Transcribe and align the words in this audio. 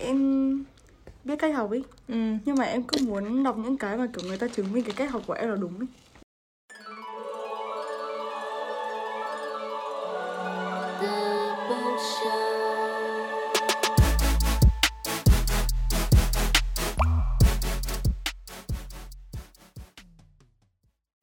em 0.00 0.64
biết 1.24 1.36
cách 1.38 1.54
học 1.54 1.70
ấy 1.70 1.84
ừ. 2.08 2.14
Nhưng 2.44 2.56
mà 2.58 2.64
em 2.64 2.82
cứ 2.82 3.06
muốn 3.06 3.44
đọc 3.44 3.56
những 3.58 3.76
cái 3.76 3.96
mà 3.96 4.06
kiểu 4.06 4.28
người 4.28 4.38
ta 4.38 4.48
chứng 4.48 4.72
minh 4.72 4.84
cái 4.84 4.94
cách 4.96 5.10
học 5.10 5.22
của 5.26 5.32
em 5.32 5.48
là 5.48 5.56
đúng 5.56 5.78
ấy 5.78 5.86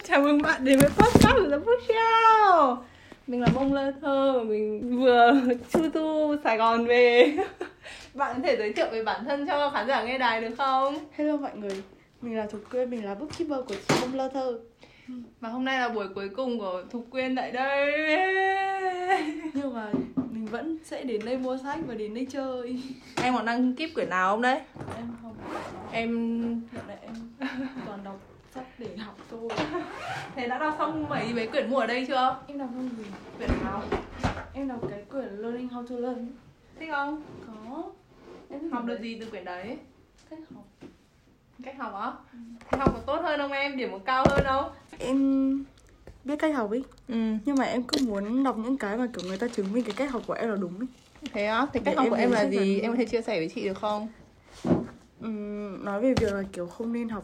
Chào 0.04 0.21
mừng 0.21 0.41
bạn 0.41 0.66
đến 0.66 0.80
với 0.80 0.89
podcast 0.89 1.36
của 1.36 1.50
The 1.50 1.57
Book 1.57 1.80
Show. 1.88 2.78
Mình 3.28 3.41
là 3.41 3.48
Bông 3.55 3.73
Lơ 3.73 3.91
Thơ 4.02 4.44
Mình 4.48 5.00
vừa 5.00 5.34
chu 5.73 5.89
tu 5.94 6.36
Sài 6.44 6.57
Gòn 6.57 6.86
về 6.86 7.38
Bạn 8.18 8.36
có 8.36 8.41
thể 8.47 8.57
giới 8.57 8.73
thiệu 8.73 8.86
về 8.91 9.04
bản 9.04 9.25
thân 9.25 9.47
cho 9.47 9.70
khán 9.70 9.88
giả 9.88 10.04
nghe 10.04 10.17
đài 10.17 10.41
được 10.41 10.55
không? 10.57 10.98
hello 11.12 11.38
mọi 11.38 11.52
người 11.57 11.84
mình 12.21 12.38
là 12.38 12.45
thục 12.48 12.70
quyên 12.71 12.90
mình 12.90 13.05
là 13.05 13.16
bookkeeper 13.16 13.59
của 13.67 13.76
chị 13.88 13.95
bông 14.02 14.13
lơ 14.16 14.27
thơ 14.30 14.59
Và 15.40 15.49
hôm 15.49 15.66
nay 15.66 15.80
là 15.80 15.90
buổi 15.90 16.07
cuối 16.16 16.30
cùng 16.30 16.59
của 16.59 16.84
Thục 16.91 17.05
Quyên 17.12 17.35
tại 17.35 17.52
đây 17.52 17.91
nhưng 19.53 19.73
mà 19.73 19.91
mình 20.31 20.45
vẫn 20.45 20.77
sẽ 20.84 21.03
đến 21.03 21.21
đây 21.26 21.38
mua 21.38 21.57
sách 21.57 21.80
và 21.88 21.93
đến 21.95 22.13
đây 22.13 22.27
chơi 22.30 22.81
Em 23.23 23.34
còn 23.35 23.45
đăng 23.45 23.76
kíp 23.76 23.90
quyển 23.95 24.09
nào 24.09 24.31
không 24.34 24.41
đấy? 24.41 24.62
em 24.98 25.07
không 25.21 25.35
Em 25.91 26.09
hiện 26.71 26.81
tại 26.88 26.98
em 27.02 27.15
toàn 27.85 27.99
đọc 28.04 28.20
sách 28.55 28.65
để 28.77 28.88
học 28.98 29.15
thôi 29.31 29.49
Thế 30.35 30.48
đã 30.48 30.59
đọc 30.59 30.76
xong 30.77 31.09
mấy 31.09 31.34
mấy 31.34 31.48
quyển 31.48 31.70
mua 31.70 31.79
ở 31.79 31.88
đây 31.88 32.05
chưa? 32.07 32.35
em 32.48 32.57
đọc 32.57 32.70
không 32.73 32.90
gì 32.98 33.04
Quyển 33.38 33.49
nào? 33.63 33.81
em 34.54 34.68
đọc 34.68 34.79
cái 34.90 35.04
quyển 35.12 35.29
learning 35.29 35.68
how 35.68 35.88
to 35.88 35.95
learn. 35.95 36.27
Thích 36.79 36.90
không? 36.91 37.21
có 37.48 37.84
em 38.49 38.71
Học 38.71 38.85
được 38.85 38.97
gì 39.01 39.17
từ 39.21 39.29
quyển 39.29 39.45
đấy? 39.45 39.77
cách 40.29 40.39
học 40.55 40.63
Cách 41.63 41.75
học 41.77 41.93
á? 41.93 42.11
Cách 42.71 42.79
học 42.79 42.91
có 42.93 42.99
tốt 43.05 43.21
hơn 43.23 43.39
không 43.39 43.51
em? 43.51 43.77
Điểm 43.77 43.91
có 43.91 43.99
cao 44.05 44.26
hơn 44.29 44.43
không? 44.45 44.71
em 44.99 45.65
biết 46.23 46.35
cách 46.39 46.55
học 46.55 46.70
ấy 46.70 46.84
Ừ 47.07 47.15
nhưng 47.45 47.55
mà 47.55 47.63
em 47.65 47.84
cứ 47.84 48.05
muốn 48.05 48.43
đọc 48.43 48.57
những 48.57 48.77
cái 48.77 48.98
mà 48.98 49.07
kiểu 49.13 49.27
người 49.27 49.37
ta 49.37 49.48
chứng 49.48 49.73
minh 49.73 49.84
cái 49.84 49.93
cách 49.98 50.12
học 50.12 50.21
của 50.27 50.34
em 50.34 50.49
là 50.49 50.55
đúng 50.55 50.77
ấy 50.79 50.87
Thế 51.34 51.45
á, 51.45 51.67
Để 51.73 51.79
cách 51.85 51.98
học 51.98 52.04
em 52.05 52.09
của 52.09 52.15
em 52.15 52.31
là 52.31 52.45
gì? 52.49 52.79
Em 52.79 52.91
có 52.91 52.98
thể 52.98 53.05
chia 53.05 53.21
sẻ 53.21 53.39
với 53.39 53.49
chị 53.55 53.65
được 53.65 53.77
không? 53.77 54.07
Ừm, 55.21 55.85
nói 55.85 56.01
về 56.01 56.13
việc 56.13 56.34
là 56.34 56.43
kiểu 56.54 56.67
không 56.67 56.93
nên 56.93 57.09
học 57.09 57.23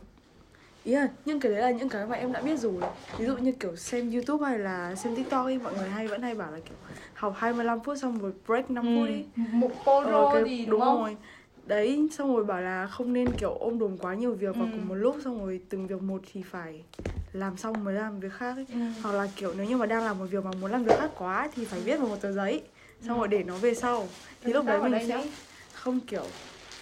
ý 0.84 0.92
là 0.96 1.08
những 1.26 1.40
cái 1.40 1.52
đấy 1.52 1.62
là 1.62 1.72
những 1.72 1.90
cái 1.90 2.06
mà 2.08 2.16
em 2.16 2.32
đã 2.32 2.42
biết 2.42 2.56
rồi 2.58 2.84
ví 3.18 3.26
dụ 3.26 3.38
như 3.38 3.52
kiểu 3.52 3.76
xem 3.76 4.12
youtube 4.12 4.46
hay 4.48 4.60
là 4.60 4.96
xem 4.96 5.16
tiktok 5.16 5.46
ấy 5.46 5.60
mọi 5.60 5.74
người 5.74 5.90
hay 5.90 6.08
vẫn 6.08 6.22
hay 6.22 6.36
bảo 6.36 6.52
là 6.52 6.60
kiểu 6.66 6.78
học 7.14 7.34
25 7.38 7.80
phút 7.84 7.98
xong 8.02 8.20
rồi 8.20 8.34
break 8.48 8.70
5 8.72 8.86
phút 8.96 9.08
ấy 9.08 9.26
Một 9.36 9.72
Ờ, 9.86 10.04
polo 10.04 10.30
cái- 10.34 10.44
gì 10.44 10.66
đúng, 10.66 10.80
không? 10.82 10.98
rồi 11.04 11.18
đấy 11.66 12.08
xong 12.12 12.36
rồi 12.36 12.44
bảo 12.46 12.62
là 12.62 12.88
không 12.88 13.14
nên 13.14 13.34
kiểu 13.34 13.54
ôm 13.54 13.80
đồm 13.80 13.98
quá 13.98 14.14
nhiều 14.16 14.34
việc 14.34 14.56
vào 14.58 14.68
Ừ. 14.68 14.72
cùng 14.76 14.88
một 14.88 14.96
lúc 14.96 15.16
xong 15.24 15.40
rồi 15.46 15.62
từng 15.70 15.88
việc 15.88 16.02
một 16.02 16.22
thì 16.32 16.42
phải 16.44 16.84
làm 17.32 17.58
xong 17.58 17.84
mới 17.84 17.94
làm 17.94 18.20
việc 18.20 18.34
khác 18.34 18.56
ấy 18.56 18.66
Ừ. 18.74 18.76
hoặc 19.04 19.12
là 19.16 19.28
kiểu 19.36 19.54
nếu 19.54 19.66
như 19.66 19.78
mà 19.78 19.86
đang 19.86 20.04
làm 20.06 20.20
một 20.20 20.26
việc 20.32 20.44
mà 20.46 20.52
muốn 20.54 20.72
làm 20.72 20.84
việc 20.84 20.92
khác 20.98 21.12
quá 21.18 21.50
thì 21.54 21.66
phải 21.66 21.80
viết 21.82 21.98
vào 22.00 22.08
một 22.08 22.18
tờ 22.22 22.32
giấy 22.32 22.62
xong 23.02 23.18
rồi 23.18 23.28
để 23.28 23.44
nó 23.44 23.58
về 23.58 23.74
sau 23.74 24.16
thì 24.42 24.48
Thế 24.48 24.54
lúc 24.54 24.66
đấy 24.66 24.82
mình 24.82 25.08
sẽ 25.08 25.08
nhá? 25.08 25.24
không 25.72 26.00
kiểu 26.00 26.34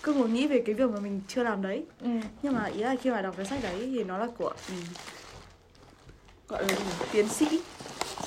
cứ 0.04 0.14
ngồi 0.14 0.30
nghĩ 0.30 0.48
về 0.48 0.64
cái 0.66 0.76
việc 0.76 0.90
mà 0.90 1.00
mình 1.00 1.22
chưa 1.28 1.44
làm 1.44 1.62
đấy 1.62 1.86
Ừ. 2.02 2.10
nhưng 2.42 2.54
mà 2.54 2.66
ý 2.66 2.84
là 2.84 2.96
khi 3.02 3.12
mà 3.12 3.22
đọc 3.22 3.34
cái 3.38 3.46
sách 3.46 3.60
đấy 3.64 3.80
thì 3.96 4.04
nó 4.04 4.18
là 4.18 4.28
của 4.38 4.54
ừ, 4.70 4.74
gọi 6.48 6.64
là 6.64 6.70
gì? 6.70 7.06
tiến 7.12 7.28
sĩ 7.28 7.46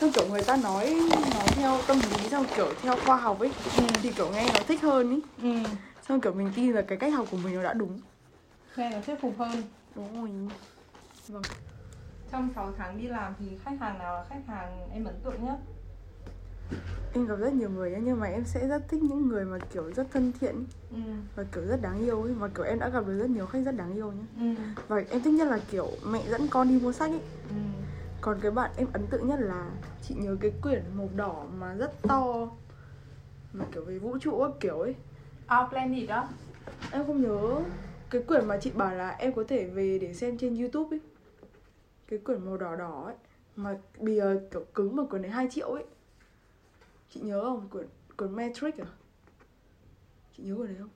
xong 0.00 0.10
kiểu 0.12 0.28
người 0.30 0.42
ta 0.42 0.56
nói 0.56 0.86
nói 1.34 1.46
theo 1.54 1.78
tâm 1.86 1.98
lý 1.98 2.28
xong 2.28 2.44
kiểu 2.56 2.72
theo 2.82 2.96
khoa 3.06 3.16
học 3.16 3.40
ấy 3.40 3.50
Ừ. 3.78 3.84
thì 4.02 4.12
kiểu 4.12 4.30
nghe 4.34 4.44
nó 4.54 4.60
thích 4.68 4.82
hơn 4.82 5.10
ý 5.10 5.20
Ừ. 5.42 5.68
xong 6.08 6.20
kiểu 6.20 6.32
mình 6.32 6.50
tin 6.56 6.72
là 6.72 6.82
cái 6.82 6.98
cách 6.98 7.12
học 7.14 7.26
của 7.30 7.36
mình 7.36 7.54
nó 7.56 7.62
đã 7.62 7.72
đúng 7.72 7.98
Nghe 8.76 8.90
nó 8.90 8.98
thuyết 9.06 9.20
phục 9.20 9.38
hơn. 9.38 9.62
đúng 9.94 10.20
rồi 10.22 10.30
vâng 11.28 11.42
Trong 12.32 12.48
6 12.54 12.72
tháng 12.78 12.98
đi 12.98 13.06
làm 13.08 13.34
thì 13.38 13.46
khách 13.64 13.76
hàng 13.80 13.98
nào 13.98 14.14
là 14.14 14.24
khách 14.28 14.42
hàng 14.48 14.88
em 14.92 15.04
ấn 15.04 15.14
tượng 15.24 15.44
nhất? 15.44 15.58
Em 17.14 17.26
gặp 17.26 17.36
rất 17.36 17.52
nhiều 17.52 17.70
người 17.70 17.90
nhá 17.90 17.98
nhưng 18.02 18.20
mà 18.20 18.26
em 18.26 18.44
sẽ 18.44 18.68
rất 18.68 18.88
thích 18.88 19.02
những 19.02 19.28
người 19.28 19.44
mà 19.44 19.58
kiểu 19.72 19.92
rất 19.96 20.06
thân 20.10 20.32
thiện 20.40 20.64
Ừ. 20.90 20.96
và 21.36 21.44
kiểu 21.52 21.66
rất 21.66 21.82
đáng 21.82 21.98
yêu 22.04 22.22
ấy 22.22 22.32
mà 22.34 22.48
kiểu 22.48 22.64
em 22.64 22.78
đã 22.78 22.88
gặp 22.88 23.06
được 23.06 23.18
rất 23.18 23.30
nhiều 23.30 23.46
khách 23.46 23.58
rất 23.64 23.76
đáng 23.76 23.94
yêu 23.94 24.12
nhá 24.12 24.24
Ừ. 24.40 24.62
và 24.88 25.02
em 25.10 25.22
thích 25.22 25.34
nhất 25.34 25.48
là 25.48 25.60
kiểu 25.70 25.90
mẹ 26.06 26.22
dẫn 26.30 26.48
con 26.50 26.68
đi 26.68 26.78
mua 26.82 26.92
sách 26.92 27.10
ấy 27.10 27.20
Ừ. 27.48 27.54
còn 28.20 28.38
cái 28.40 28.50
bạn 28.50 28.70
em 28.76 28.88
ấn 28.92 29.06
tượng 29.06 29.26
nhất 29.28 29.40
là 29.40 29.70
chị 30.02 30.14
nhớ 30.14 30.36
cái 30.40 30.50
quyển 30.62 30.82
màu 30.96 31.08
đỏ 31.16 31.46
mà 31.58 31.74
rất 31.74 32.02
to 32.02 32.48
mà 33.52 33.64
kiểu 33.72 33.84
về 33.84 33.98
vũ 33.98 34.18
trụ 34.20 34.38
các 34.42 34.50
kiểu 34.60 34.80
ấy 34.80 34.94
Our 35.60 35.68
Planet 35.70 36.08
đó. 36.08 36.28
em 36.90 37.06
không 37.06 37.20
nhớ 37.22 37.64
cái 38.10 38.22
quyển 38.22 38.44
mà 38.48 38.58
chị 38.60 38.70
bảo 38.74 38.94
là 38.94 39.10
em 39.10 39.32
có 39.32 39.44
thể 39.48 39.64
về 39.64 39.98
để 39.98 40.14
xem 40.14 40.38
trên 40.38 40.56
youtube 40.58 40.96
ấy 40.96 41.00
cái 42.08 42.18
quyển 42.18 42.44
màu 42.46 42.56
đỏ 42.56 42.76
đỏ 42.76 43.02
ấy 43.06 43.14
mà 43.56 43.76
bìa 44.00 44.24
kiểu 44.50 44.64
cứng 44.74 44.96
mà 44.96 45.02
quyển 45.10 45.22
này 45.22 45.30
2 45.30 45.48
triệu 45.50 45.68
ấy 45.68 45.84
chị 47.10 47.20
nhớ 47.20 47.40
không 47.44 47.68
quyển 47.68 47.86
quyển 48.16 48.36
Matrix 48.36 48.74
à 48.80 48.86
chị 50.36 50.42
nhớ 50.42 50.54
quyển 50.56 50.68
đấy 50.68 50.76
không 50.80 50.88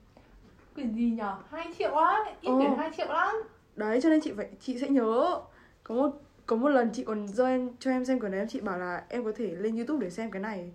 Quyển 0.75 0.95
gì 0.95 1.11
nhở? 1.11 1.37
2 1.51 1.75
triệu 1.79 1.95
á, 1.95 2.17
ít 2.41 2.51
quyển 2.57 2.75
2 2.77 2.91
triệu 2.97 3.07
lắm. 3.07 3.35
đấy 3.77 4.01
cho 4.03 4.09
nên 4.09 4.21
chị 4.21 4.33
phải 4.37 4.49
chị 4.61 4.79
sẽ 4.79 4.89
nhớ 4.89 5.41
có 5.83 5.95
một 5.95 6.11
có 6.47 6.57
một 6.57 6.69
lần 6.69 6.91
chị 6.93 7.05
còn 7.05 7.27
cho 7.37 7.47
em 7.47 7.71
cho 7.79 7.91
em 7.91 8.05
xem 8.05 8.21
quyển 8.21 8.33
đấy 8.33 8.47
chị 8.49 8.61
bảo 8.61 8.79
là 8.79 9.05
em 9.09 9.25
có 9.25 9.33
thể 9.37 9.47
lên 9.55 9.77
youtube 9.77 10.05
để 10.05 10.11
xem 10.11 10.31
cái 10.31 10.43
này 10.43 10.73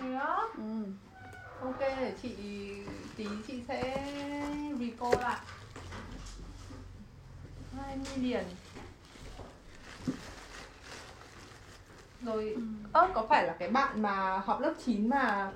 Thế 0.00 0.14
á. 0.14 0.36
ừ. 0.56 0.62
Ok, 1.60 1.78
để 1.80 2.12
chị 2.22 2.34
tí 3.16 3.26
chị 3.46 3.62
sẽ 3.68 3.82
recall 4.80 5.22
lại 5.22 5.40
20 7.76 8.04
điển 8.16 8.44
Rồi, 12.26 12.56
ơ 12.92 13.10
có 13.14 13.26
phải 13.28 13.46
là 13.46 13.56
cái 13.58 13.68
bạn 13.70 14.02
mà 14.02 14.38
học 14.38 14.60
lớp 14.60 14.74
9 14.84 15.08
mà 15.08 15.52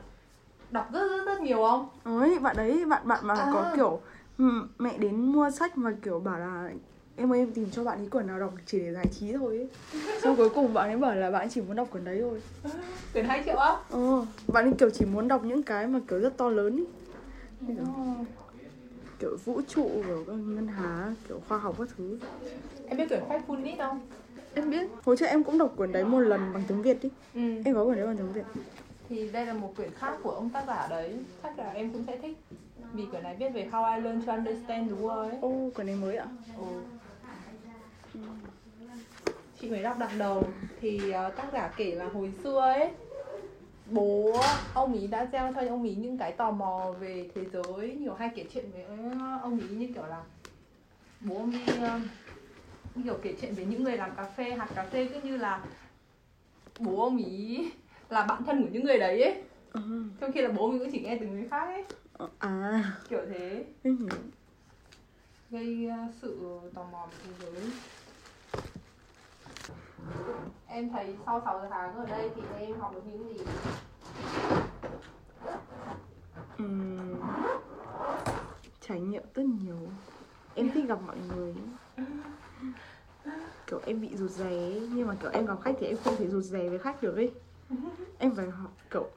đọc 0.71 0.89
rất 0.93 1.09
rất 1.09 1.25
rất 1.27 1.41
nhiều 1.41 1.57
không? 1.57 1.89
Đấy, 2.05 2.39
bạn 2.39 2.57
đấy, 2.57 2.85
bạn 2.89 3.09
bạn 3.09 3.27
mà 3.27 3.35
À. 3.35 3.47
có 3.53 3.73
kiểu 3.77 4.01
ừm, 4.39 4.69
mẹ 4.79 4.99
đến 4.99 5.21
mua 5.33 5.51
sách 5.51 5.79
mà 5.79 5.93
kiểu 6.03 6.21
bảo 6.21 6.39
là 6.39 6.71
em 7.17 7.33
ơi 7.33 7.39
em 7.39 7.53
tìm 7.53 7.71
cho 7.71 7.85
bạn 7.85 7.99
ấy 7.99 8.09
quyển 8.09 8.27
nào 8.27 8.41
đọc 8.41 8.55
chỉ 8.67 8.79
để 8.81 8.93
giải 8.93 9.07
trí 9.21 9.33
thôi 9.33 9.57
ấy. 9.57 9.69
Xong 10.23 10.37
cuối 10.37 10.49
cùng 10.51 10.75
bạn 10.75 10.91
ấy 10.91 10.97
bảo 10.97 11.15
là 11.15 11.31
bạn 11.31 11.43
ấy 11.43 11.49
chỉ 11.51 11.61
muốn 11.61 11.77
đọc 11.77 11.89
quyển 11.91 12.05
đấy 12.05 12.19
thôi. 12.21 12.41
Quyển 13.13 13.25
2 13.25 13.43
triệu 13.45 13.57
á? 13.57 13.77
Ờ, 13.91 14.27
bạn 14.49 14.65
ấy 14.65 14.75
kiểu 14.79 14.91
chỉ 14.91 15.05
muốn 15.05 15.29
đọc 15.29 15.45
những 15.45 15.63
cái 15.63 15.87
mà 15.87 16.01
kiểu 16.09 16.21
rất 16.21 16.37
to 16.37 16.49
lớn 16.49 16.77
ấy. 16.77 16.87
Như 17.61 17.75
kiểu, 17.75 17.87
kiểu 19.19 19.37
vũ 19.45 19.61
trụ 19.69 19.91
kiểu 20.07 20.25
ngân 20.37 20.69
hà, 20.69 21.15
kiểu 21.29 21.41
khoa 21.49 21.59
học 21.59 21.75
các 21.79 21.89
thứ. 21.97 22.19
Em 22.87 22.99
biết 22.99 23.09
quyển 23.09 23.23
Factful 23.29 23.63
Nít 23.63 23.79
không? 23.79 24.01
Em 24.57 24.71
biết, 24.71 24.87
hồi 25.05 25.17
trước 25.17 25.27
em 25.27 25.45
cũng 25.45 25.59
đọc 25.59 25.73
quyển 25.77 25.93
đấy 25.93 26.05
một 26.05 26.21
lần 26.21 26.53
bằng 26.53 26.63
tiếng 26.69 26.83
Việt 26.83 27.01
ý. 27.01 27.11
Ừ. 27.35 27.41
Em 27.65 27.75
có 27.75 27.85
quyển 27.85 27.97
đấy 27.97 28.07
bằng 28.07 28.17
tiếng 28.17 28.33
Việt. 28.33 28.45
Thì 29.09 29.31
đây 29.31 29.47
là 29.47 29.53
một 29.53 29.73
quyển 29.77 29.91
khác 29.95 30.17
của 30.23 30.31
ông 30.31 30.51
tác 30.51 30.65
giả 30.67 30.87
đấy 30.91 31.19
Chắc 31.43 31.59
là 31.59 31.71
em 31.71 31.93
cũng 31.93 32.05
sẽ 32.07 32.17
thích 32.17 32.37
Vì 32.93 33.07
quyển 33.07 33.23
này 33.23 33.37
viết 33.37 33.49
về 33.49 33.69
how 33.73 33.97
I 33.97 34.03
learned 34.03 34.27
to 34.27 34.33
understand 34.33 34.91
the 34.91 34.97
world 34.97 35.29
ấy 35.29 35.39
Ô, 35.41 35.71
quyển 35.75 35.87
này 35.87 35.97
mới 35.97 36.17
ạ? 36.17 36.27
Ừ. 36.59 36.65
Chị 39.61 39.71
mới 39.71 39.83
đọc 39.83 39.99
đoạn 39.99 40.19
đầu 40.19 40.45
thì 40.81 41.11
ờ, 41.11 41.31
tác 41.31 41.47
giả 41.53 41.73
kể 41.77 41.95
là 41.95 42.09
hồi 42.15 42.33
xưa 42.43 42.61
ấy 42.61 42.91
bố 43.91 44.41
ông 44.75 44.93
ý 44.93 45.07
đã 45.07 45.29
gieo 45.33 45.53
cho 45.53 45.61
ông 45.69 45.85
ý 45.85 45.95
những 45.95 46.19
cái 46.19 46.33
tò 46.33 46.51
mò 46.51 46.93
về 47.01 47.29
thế 47.35 47.43
giới 47.53 47.97
nhiều 48.01 48.15
hay 48.15 48.31
kể 48.35 48.45
chuyện 48.55 48.65
với 48.73 48.85
ông 49.43 49.59
ý 49.59 49.77
như 49.77 49.89
kiểu 49.95 50.07
là 50.07 50.23
bố 51.21 51.37
ông 51.37 51.51
ý 51.51 51.61
ờ, 51.81 52.01
kiểu 53.05 53.19
kể 53.23 53.35
chuyện 53.41 53.55
về 53.55 53.65
những 53.65 53.85
người 53.85 53.97
làm 53.97 54.11
cà 54.17 54.25
phê 54.25 54.51
hạt 54.51 54.69
cà 54.75 54.83
phê 54.83 55.09
cứ 55.15 55.21
như 55.21 55.37
là 55.37 55.65
bố 56.79 57.03
ông 57.03 57.17
ý 57.17 57.71
là 58.09 58.27
bạn 58.27 58.45
thân 58.45 58.63
của 58.63 58.69
những 58.73 58.85
người 58.85 58.99
đấy 58.99 59.23
ấy. 59.23 59.43
Ờ, 59.73 59.83
trong 60.21 60.33
khi 60.33 60.41
là 60.43 60.49
bố 60.49 60.71
mình 60.71 60.79
cũng 60.79 60.89
chỉ 60.93 61.01
nghe 61.01 61.19
từ 61.21 61.27
người 61.27 61.49
khác 61.51 61.65
ấy. 61.67 61.85
Ờ, 62.13 62.29
à, 62.39 62.93
kiểu 63.09 63.21
thế. 63.31 63.65
Hiểu. 63.85 64.09
gây 65.51 65.89
ờ, 65.89 65.97
sự 66.23 66.61
tò 66.75 66.85
mò 66.93 67.07
về 67.07 67.17
thế 67.25 67.33
giới. 67.41 67.71
Em 70.69 70.91
thấy 70.91 71.17
sau 71.27 71.43
6 71.45 71.67
tháng 71.71 71.95
ở 71.97 72.07
đây 72.07 72.31
thì 72.37 72.43
em 72.61 72.81
học 72.81 72.95
được 72.95 73.03
những 73.07 73.29
gì? 73.29 73.45
Ừm, 76.59 77.15
trải 78.81 79.01
nghiệm 79.01 79.23
rất 79.35 79.45
nhiều. 79.45 79.79
Em 80.55 80.71
thích 80.71 80.85
gặp 80.89 80.99
mọi 81.07 81.17
người 81.29 81.55
kiểu 83.67 83.81
em 83.87 84.01
bị 84.01 84.17
rụt 84.17 84.31
rè 84.31 84.45
ấy, 84.51 84.89
nhưng 84.93 85.07
mà 85.09 85.17
kiểu 85.21 85.31
em 85.31 85.47
gặp 85.47 85.61
khách 85.63 85.75
thì 85.79 85.87
em 85.87 85.99
không 85.99 86.17
thể 86.17 86.29
rụt 86.29 86.43
rè 86.45 86.69
với 86.69 86.79
khách 86.79 87.03
được 87.03 87.15
ấy. 87.17 87.35
Em 88.19 88.35
phải 88.37 88.51
học 88.51 88.77
kiểu 88.91 89.11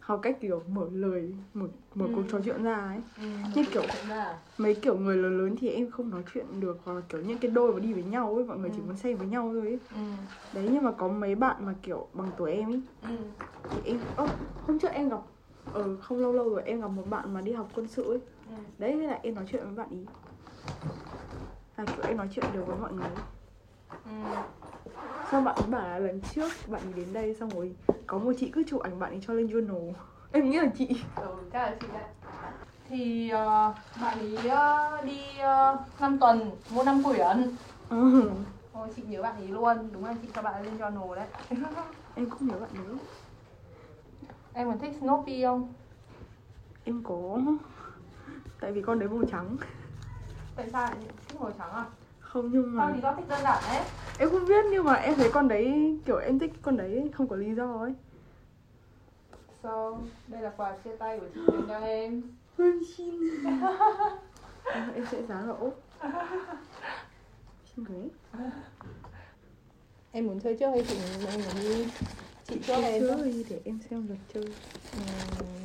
học 0.00 0.20
cách 0.22 0.38
kiểu 0.40 0.62
mở 0.68 0.88
lời 0.92 1.34
mở 1.54 1.68
mở 1.94 2.06
cuộc 2.14 2.22
Ừ. 2.22 2.26
trò 2.30 2.40
chuyện 2.44 2.62
ra 2.62 2.74
ấy. 2.74 3.00
Ừ, 3.16 3.22
Như 3.54 3.64
kiểu- 3.72 3.86
ra 4.08 4.42
mấy 4.58 4.74
kiểu 4.82 4.98
người 4.98 5.16
lớn 5.16 5.38
lớn 5.38 5.56
thì 5.58 5.68
em 5.68 5.90
không 5.90 6.10
nói 6.10 6.22
chuyện 6.34 6.60
được 6.60 6.78
hoặc 6.84 6.94
là 6.94 7.00
kiểu 7.08 7.20
những 7.20 7.38
cái 7.40 7.50
đôi 7.50 7.72
mà 7.74 7.80
đi 7.80 7.92
với 7.92 8.02
nhau 8.04 8.34
ấy 8.34 8.44
mọi 8.44 8.58
người 8.58 8.70
chỉ 8.74 8.82
Ừ. 8.82 8.86
muốn 8.86 8.96
xem 8.96 9.18
với 9.18 9.26
nhau 9.26 9.50
thôi 9.52 9.66
ấy. 9.68 9.80
Ừ, 9.90 9.96
đấy 10.52 10.68
nhưng 10.72 10.84
mà 10.84 10.92
có 10.98 11.08
mấy 11.08 11.34
bạn 11.34 11.66
mà 11.66 11.74
kiểu 11.82 12.08
bằng 12.12 12.32
tuổi 12.36 12.52
em 12.52 12.70
ấy 12.72 12.82
ừ, 13.02 13.08
thì 13.70 13.80
em 13.82 14.04
ơ 14.16 14.28
hôm 14.60 14.78
trước 14.78 14.88
em 14.92 15.08
gặp 15.08 15.20
ờ 15.72 15.96
không 15.96 16.18
lâu 16.18 16.32
lâu 16.32 16.50
rồi 16.50 16.62
em 16.62 16.80
gặp 16.80 16.88
một 16.88 17.04
bạn 17.10 17.34
mà 17.34 17.40
đi 17.40 17.52
học 17.52 17.70
quân 17.74 17.88
sự 17.88 18.02
ấy. 18.12 18.20
Ừ. 18.46 18.52
đấy 18.78 18.92
thế 18.92 19.06
là 19.06 19.20
em 19.22 19.34
nói 19.34 19.44
chuyện 19.48 19.64
với 19.66 19.74
bạn 19.74 19.88
ý 19.90 20.06
là 21.86 21.92
kiểu 21.96 22.04
em 22.08 22.16
nói 22.16 22.28
chuyện 22.34 22.44
được 22.54 22.66
với 22.66 22.76
mọi 22.76 22.92
người. 22.92 23.10
Ừ. 24.04 24.10
xong 25.30 25.44
bạn 25.44 25.56
ấy 25.56 25.66
bảo 25.66 25.88
là 25.88 25.98
lần 25.98 26.20
trước 26.34 26.48
bạn 26.68 26.82
ấy 26.82 26.92
đến 26.96 27.12
đây 27.12 27.34
xong 27.34 27.50
rồi 27.50 27.74
có 28.06 28.18
một 28.18 28.32
chị 28.38 28.50
cứ 28.54 28.62
chụp 28.66 28.80
ảnh 28.80 28.98
bạn 28.98 29.10
ấy 29.10 29.20
cho 29.26 29.34
lên 29.34 29.46
journal. 29.46 29.92
Em 30.32 30.50
nghĩ 30.50 30.58
là 30.58 30.70
chị. 30.78 30.88
Ừ 31.16 31.36
chắc 31.52 31.58
là 31.62 31.76
chị 31.80 31.86
đấy. 31.94 32.04
Thì 32.88 33.30
ờ, 33.30 33.74
bạn 34.02 34.18
ấy 34.18 34.48
ờ, 34.48 35.00
đi 35.04 35.20
uh, 35.74 36.00
5 36.00 36.18
tuần 36.18 36.50
mua 36.70 36.84
5 36.84 37.02
quyển 37.04 37.56
ừ. 37.88 38.30
Ôi 38.72 38.88
chị 38.96 39.02
nhớ 39.02 39.22
bạn 39.22 39.36
ấy 39.36 39.48
luôn. 39.48 39.76
Đúng 39.92 40.04
là 40.04 40.14
chị 40.22 40.28
cho 40.34 40.42
bạn 40.42 40.54
ấy 40.54 40.64
lên 40.64 40.78
journal 40.78 41.14
đấy. 41.14 41.26
Em 42.14 42.30
cũng 42.30 42.48
nhớ 42.48 42.58
bạn 42.58 42.70
ấy. 42.70 42.98
Em 44.52 44.68
còn 44.68 44.78
thích 44.78 44.92
Snoopy 45.00 45.42
không? 45.44 45.74
Em 46.84 47.02
có. 47.04 47.38
Tại 48.60 48.72
vì 48.72 48.82
con 48.82 48.98
đấy 48.98 49.08
màu 49.08 49.22
trắng 49.30 49.56
tại 50.56 50.66
sao 50.72 50.82
lại 50.82 50.96
thích 51.28 51.40
màu 51.40 51.50
trắng 51.58 51.70
à? 51.70 51.84
Không 52.20 52.50
nhưng 52.52 52.74
sao 52.76 52.86
mà 52.86 52.94
lý 52.94 53.00
do 53.00 53.14
thích 53.14 53.28
đơn 53.28 53.40
giản 53.42 53.62
đấy 53.68 53.82
em 54.18 54.30
không 54.30 54.46
biết 54.46 54.64
nhưng 54.70 54.84
mà 54.84 54.94
em 54.94 55.14
thấy 55.14 55.30
con 55.32 55.48
đấy 55.48 55.98
kiểu 56.06 56.16
em 56.16 56.38
thích 56.38 56.52
con 56.62 56.76
đấy 56.76 57.10
không 57.14 57.28
có 57.28 57.36
lý 57.36 57.54
do 57.54 57.78
ấy. 57.78 57.94
So 59.62 59.98
đây 60.28 60.42
là 60.42 60.52
quà 60.56 60.76
chia 60.84 60.96
tay 60.96 61.18
của 61.20 61.26
chị 61.34 61.40
dành 61.52 61.64
cho 61.68 61.78
em. 61.78 62.22
Ôi, 62.58 62.80
xin. 62.96 63.14
Em, 64.74 64.92
em 64.94 65.06
sẽ 65.10 65.22
vào 65.22 65.56
ốp. 65.60 65.74
Xin 67.76 67.84
thế 67.84 68.08
em 70.12 70.26
muốn 70.26 70.40
chơi 70.40 70.56
trước 70.56 70.70
hay 70.70 70.84
chị? 70.88 70.96
Em 71.26 71.40
muốn 71.44 71.62
đi. 71.62 71.86
Chị 72.46 72.58
trước 72.66 72.82
em 72.82 73.02
chơi 73.08 73.44
để 73.50 73.60
em 73.64 73.78
xem 73.90 74.06
luật 74.08 74.18
chơi. 74.34 74.44
Ừm. 74.92 75.61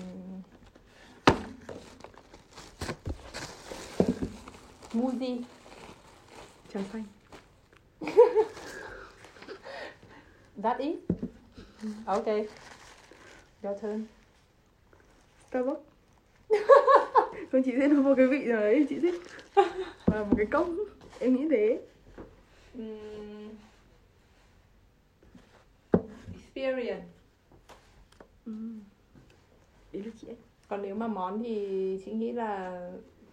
Muji 4.97 5.43
trà 6.73 6.79
xanh 6.93 7.03
That 10.63 10.79
it 10.79 10.95
Okay. 12.05 12.47
Your 13.63 13.81
turn. 13.81 14.05
Starbucks 15.49 15.81
Còn 17.51 17.63
chị 17.63 17.71
sẽ 17.79 17.87
mua 17.87 18.15
cái 18.15 18.27
vị 18.27 18.45
nào 18.45 18.59
đấy 18.59 18.85
chị 18.89 18.99
thích 18.99 19.15
Và 20.05 20.23
một 20.23 20.35
cái 20.37 20.45
cốc. 20.45 20.67
Em 21.19 21.35
nghĩ 21.35 21.47
thế. 21.51 21.81
Experience. 26.33 27.05
Ừ. 28.45 28.51
Đấy 29.93 30.03
là 30.03 30.11
chị 30.21 30.27
ấy. 30.27 30.37
Còn 30.67 30.81
nếu 30.81 30.95
mà 30.95 31.07
món 31.07 31.43
thì 31.43 31.99
chị 32.05 32.11
nghĩ 32.11 32.31
là 32.31 32.81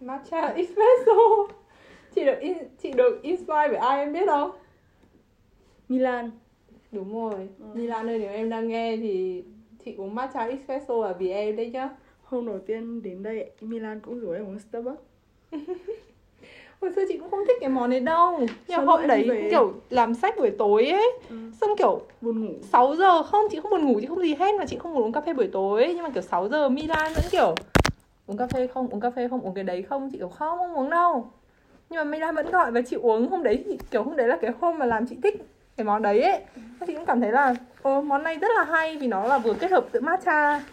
matcha 0.01 0.47
espresso. 0.47 1.11
Chị 2.15 2.25
được 2.25 2.39
in, 2.39 2.57
chị 2.81 2.91
được 2.91 3.19
inspire 3.21 3.67
bởi 3.67 3.75
ai 3.75 3.99
em 3.99 4.13
biết 4.13 4.25
không? 4.27 4.51
Milan. 5.89 6.31
Đúng 6.91 7.13
rồi. 7.13 7.47
Ừ. 7.59 7.65
Milan 7.73 8.09
ơi 8.09 8.19
nếu 8.19 8.31
em 8.31 8.49
đang 8.49 8.67
nghe 8.67 8.97
thì 8.97 9.43
chị 9.85 9.95
uống 9.97 10.15
matcha 10.15 10.45
espresso 10.45 10.95
là 10.95 11.13
vì 11.13 11.29
em 11.29 11.55
đấy 11.55 11.69
nhá. 11.69 11.89
Hôm 12.23 12.45
đầu 12.45 12.59
tiên 12.59 13.01
đến 13.03 13.23
đây 13.23 13.51
Milan 13.61 13.99
cũng 13.99 14.19
rủ 14.19 14.31
em 14.31 14.45
uống 14.45 14.59
Starbucks. 14.59 15.01
Hồi 16.81 16.91
xưa 16.95 17.01
chị 17.07 17.17
cũng 17.17 17.31
không 17.31 17.45
thích 17.47 17.57
cái 17.59 17.69
món 17.69 17.89
này 17.89 17.99
đâu. 17.99 18.39
Nhưng 18.67 18.77
mà 18.77 18.83
hôm 18.83 19.07
đấy 19.07 19.29
về? 19.29 19.47
kiểu 19.51 19.73
làm 19.89 20.13
sách 20.13 20.37
buổi 20.37 20.51
tối 20.51 20.85
ấy. 20.85 21.11
Ừ. 21.29 21.35
Xong 21.61 21.69
kiểu 21.77 22.01
Buồn 22.21 22.45
ngủ. 22.45 22.53
6 22.61 22.95
giờ 22.95 23.23
không 23.23 23.45
chị 23.51 23.59
không 23.59 23.71
buồn 23.71 23.85
ngủ 23.85 23.99
chị 24.01 24.07
không 24.07 24.19
gì 24.19 24.35
hết 24.35 24.55
mà 24.59 24.65
chị 24.65 24.77
không 24.77 24.93
muốn 24.93 25.03
uống 25.03 25.11
cà 25.11 25.21
phê 25.21 25.33
buổi 25.33 25.47
tối. 25.47 25.85
Nhưng 25.87 26.03
mà 26.03 26.09
kiểu 26.09 26.23
6 26.23 26.47
giờ 26.47 26.69
Milan 26.69 27.13
vẫn 27.13 27.23
kiểu 27.31 27.55
uống 28.27 28.37
cà 28.37 28.47
phê 28.47 28.67
không? 28.67 28.87
Uống 28.89 28.99
cà 28.99 29.09
phê 29.09 29.27
không? 29.27 29.41
Uống 29.41 29.53
cái 29.53 29.63
đấy 29.63 29.81
không? 29.89 30.09
Chị 30.11 30.17
kiểu 30.17 30.29
không 30.29 30.57
không 30.57 30.77
uống 30.77 30.89
đâu. 30.89 31.31
Nhưng 31.89 31.97
mà 31.97 32.03
Milan 32.03 32.35
vẫn 32.35 32.51
gọi 32.51 32.71
và 32.71 32.81
chị 32.81 32.95
uống 32.95 33.29
hôm 33.29 33.43
đấy 33.43 33.63
thì 33.65 33.77
kiểu 33.91 34.03
hôm 34.03 34.15
đấy 34.15 34.27
là 34.27 34.37
cái 34.41 34.51
hôm 34.61 34.79
mà 34.79 34.85
làm 34.85 35.07
chị 35.07 35.17
thích 35.23 35.35
cái 35.77 35.85
món 35.85 36.01
đấy 36.01 36.21
ấy. 36.21 36.41
Chị 36.87 36.93
cũng 36.95 37.05
cảm 37.05 37.21
thấy 37.21 37.31
là 37.31 37.55
Ồ, 37.81 38.01
món 38.01 38.23
này 38.23 38.37
rất 38.37 38.47
là 38.55 38.63
hay 38.63 38.97
vì 38.97 39.07
nó 39.07 39.27
là 39.27 39.37
vừa 39.37 39.53
kết 39.53 39.71
hợp 39.71 39.85
giữa 39.93 39.99
matcha 39.99 40.63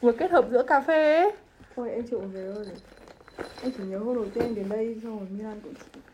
vừa 0.00 0.12
kết 0.12 0.30
hợp 0.30 0.46
giữa 0.50 0.62
cà 0.62 0.80
phê 0.80 1.16
ấy. 1.22 1.32
Ôi 1.74 1.90
em 1.90 2.02
chịu 2.02 2.20
đó 2.20 2.26
rồi. 2.32 2.66
Em 3.62 3.72
chỉ 3.76 3.82
nhớ 3.82 3.98
hôm 3.98 4.14
đầu 4.14 4.26
tiên 4.34 4.44
em 4.44 4.54
đến 4.54 4.68
đây 4.68 4.96
Xong 5.02 5.18
rồi 5.18 5.28
Milan 5.30 5.60
cũng 5.60 5.72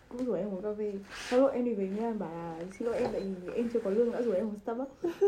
cũng 0.09 0.25
rủ 0.25 0.32
em 0.32 0.55
uống 0.55 0.62
cà 0.62 0.69
phê. 0.79 0.93
Sau 1.31 1.41
lúc 1.41 1.53
em 1.53 1.65
đi 1.65 1.75
về 1.75 1.85
Milan 1.85 2.19
bảo 2.19 2.31
là 2.31 2.55
Xin 2.79 2.88
lỗi 2.88 2.97
em 2.99 3.09
tại 3.12 3.20
vì 3.20 3.53
em 3.53 3.69
chưa 3.73 3.81
có 3.81 3.91
lương 3.91 4.12
đã 4.12 4.23
rủ 4.23 4.32
em 4.32 4.44
uống 4.44 4.59
Starbucks. 4.62 5.05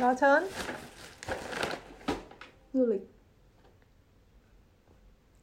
Nó 0.00 0.14
trơn 0.14 0.44
Du 2.74 2.86
lịch. 2.86 3.02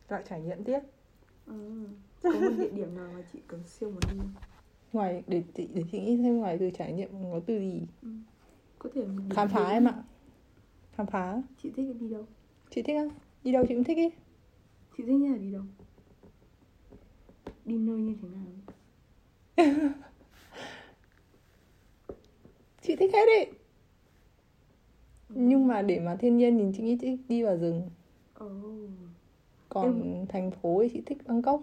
Lại 0.09 0.23
trải 0.29 0.41
nghiệm 0.41 0.63
tiếp. 0.63 0.79
Ừ. 1.45 1.87
Có 2.23 2.31
một 2.31 2.51
địa 2.59 2.69
điểm 2.69 2.95
nào 2.95 3.09
mà 3.13 3.21
chị 3.33 3.39
cần 3.47 3.63
siêu 3.67 3.89
muốn 3.89 3.99
đi? 4.11 4.17
Ngoài 4.93 5.23
để 5.27 5.43
chị 5.55 5.67
để 5.73 5.83
chị 5.91 5.99
nghĩ 5.99 6.17
xem 6.23 6.37
ngoài 6.37 6.57
từ 6.59 6.69
trải 6.69 6.93
nghiệm 6.93 7.09
có 7.31 7.39
từ 7.45 7.59
gì? 7.59 7.81
Có 8.79 8.89
thể 8.93 9.01
khám 9.29 9.49
phá 9.49 9.69
em 9.69 9.85
ạ. 9.87 10.03
Khám 10.91 11.07
phá. 11.07 11.41
Chị 11.57 11.71
thích 11.75 11.95
đi 11.99 12.09
đâu? 12.09 12.25
chị 12.69 12.81
thích 12.81 12.95
á? 12.95 13.05
Đi 13.43 13.51
đâu 13.51 13.65
chị 13.67 13.73
cũng 13.75 13.83
thích 13.83 13.97
ý 13.97 14.09
Chị 14.97 15.03
thích 15.07 15.13
nhất 15.13 15.31
là 15.31 15.37
đi 15.37 15.51
đâu? 15.51 15.63
Đi 17.65 17.77
nơi 17.77 17.97
như 17.97 18.15
thế 18.21 18.27
nào? 18.27 18.45
chị 22.81 22.95
thích 22.95 23.13
hết 23.13 23.25
ý 23.39 23.60
để 25.81 25.99
mà 25.99 26.15
thiên 26.15 26.37
nhiên 26.37 26.57
thì 26.57 26.77
chị 26.77 26.83
nghĩ 26.83 26.97
chị 27.01 27.17
đi 27.29 27.43
vào 27.43 27.57
rừng. 27.57 27.89
Oh. 28.43 28.51
còn 29.69 30.25
thành 30.29 30.51
phố 30.51 30.79
thì 30.83 30.89
chị 30.93 31.01
thích 31.05 31.17
bangkok. 31.27 31.61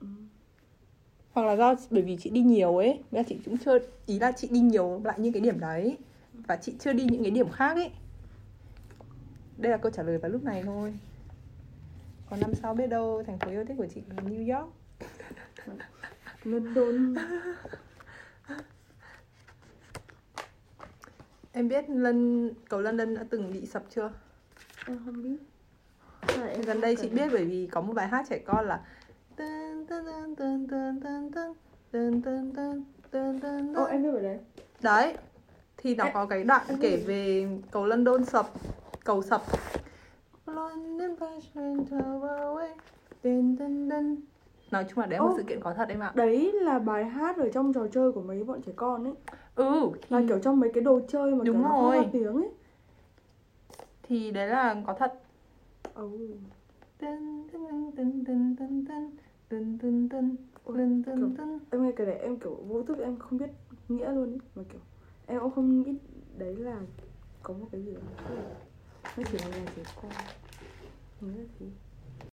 Ừ. 0.00 0.06
hoặc 1.32 1.46
là 1.46 1.56
do 1.56 1.74
bởi 1.90 2.02
vì 2.02 2.16
chị 2.20 2.30
đi 2.30 2.40
nhiều 2.40 2.76
ấy 2.76 3.00
Nên 3.10 3.24
chị 3.24 3.38
cũng 3.44 3.58
chưa 3.58 3.78
ý 4.06 4.18
là 4.18 4.32
chị 4.32 4.48
đi 4.50 4.60
nhiều 4.60 5.00
lại 5.04 5.18
những 5.18 5.32
cái 5.32 5.42
điểm 5.42 5.60
đấy 5.60 5.98
và 6.32 6.56
chị 6.56 6.74
chưa 6.78 6.92
đi 6.92 7.04
những 7.10 7.22
cái 7.22 7.30
điểm 7.30 7.48
khác 7.48 7.74
ấy. 7.74 7.90
Đây 9.58 9.72
là 9.72 9.76
câu 9.78 9.92
trả 9.92 10.02
lời 10.02 10.18
vào 10.18 10.30
lúc 10.30 10.44
này 10.44 10.62
thôi. 10.62 10.94
Còn 12.30 12.40
năm 12.40 12.54
sau 12.54 12.74
biết 12.74 12.86
đâu 12.86 13.22
thành 13.26 13.38
phố 13.38 13.50
yêu 13.50 13.64
thích 13.64 13.74
của 13.78 13.86
chị 13.94 14.00
là 14.08 14.22
New 14.22 14.56
York. 14.56 14.72
London 16.44 17.14
Em 21.52 21.68
biết 21.68 21.84
Lân, 21.88 22.50
cầu 22.68 22.80
London 22.80 23.14
đã 23.14 23.24
từng 23.30 23.52
bị 23.52 23.66
sập 23.66 23.82
chưa? 23.90 24.10
Em 24.86 25.00
không 25.04 25.22
biết 25.22 25.36
Rồi, 26.36 26.48
em 26.50 26.62
Gần 26.62 26.80
đây 26.80 26.96
chị 26.96 27.08
biết 27.08 27.28
bởi 27.32 27.44
vì 27.44 27.68
có 27.72 27.80
một 27.80 27.92
bài 27.92 28.08
hát 28.08 28.26
trẻ 28.30 28.38
con 28.38 28.66
là 28.66 28.80
Ồ, 33.74 33.84
em 33.84 34.02
biết 34.02 34.10
rồi 34.10 34.22
đấy 34.22 34.38
Đấy, 34.82 35.16
thì 35.76 35.94
nó 35.94 36.04
có 36.14 36.26
cái 36.26 36.44
đoạn 36.44 36.66
kể 36.80 36.96
về 37.06 37.48
cầu 37.70 37.86
London 37.86 38.24
sập, 38.24 38.46
cầu 39.04 39.22
sập 39.22 39.42
London 40.46 41.14
fashion 41.14 41.84
tower 41.84 42.38
away 42.38 42.68
nói 44.72 44.84
chung 44.88 44.98
là 44.98 45.06
đấy 45.06 45.18
là 45.18 45.24
một 45.26 45.34
sự 45.36 45.42
kiện 45.42 45.60
có 45.60 45.74
thật 45.74 45.88
em 45.88 46.00
ạ 46.00 46.12
đấy 46.14 46.52
là 46.52 46.78
bài 46.78 47.04
hát 47.04 47.36
ở 47.36 47.48
trong 47.48 47.72
trò 47.72 47.86
chơi 47.86 48.12
của 48.12 48.22
mấy 48.22 48.44
bọn 48.44 48.62
trẻ 48.62 48.72
con 48.76 49.04
ấy. 49.04 49.14
Ừ 49.54 49.90
thì... 49.92 50.16
là 50.16 50.22
kiểu 50.28 50.38
trong 50.38 50.60
mấy 50.60 50.70
cái 50.74 50.84
đồ 50.84 51.00
chơi 51.08 51.34
mà 51.34 51.44
đúng 51.44 51.56
kiểu 51.56 51.62
rồi. 51.62 51.96
nó 51.96 52.04
tiếng 52.12 52.34
ấy. 52.34 52.50
Thì 54.02 54.30
đấy 54.30 54.48
là 54.48 54.82
có 54.86 54.94
thật. 54.94 55.12
Em 61.70 61.82
nghe 61.82 61.92
cái 61.92 62.06
đấy 62.06 62.18
em 62.18 62.36
kiểu 62.36 62.54
vô 62.54 62.82
thức 62.82 62.98
em 62.98 63.18
không 63.18 63.38
biết 63.38 63.50
nghĩa 63.88 64.12
luôn 64.12 64.32
ấy 64.32 64.40
mà 64.54 64.62
kiểu 64.72 64.80
em 65.26 65.40
cũng 65.40 65.50
không 65.50 65.82
nghĩ 65.82 65.94
đấy 66.38 66.56
là 66.56 66.80
có 67.42 67.54
một 67.54 67.66
cái 67.72 67.82
gì 67.82 67.94
đó. 67.94 68.00
Nó 69.16 69.22
chỉ 69.32 69.38
là 69.38 69.44
nhà 69.44 69.66
trẻ 69.76 69.82
con. 70.02 70.10
Nhớ 71.20 71.42
gì? 71.60 71.66